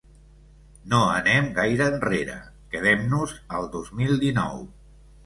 No 0.93 1.01
anem 1.17 1.49
gaire 1.57 1.89
enrere, 1.97 2.37
quedem-nos 2.77 3.37
al 3.59 3.69
dos 3.77 3.93
mil 4.01 4.17
dinou. 4.25 4.65